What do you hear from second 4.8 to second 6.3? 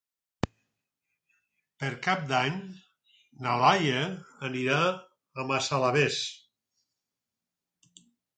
a Massalavés.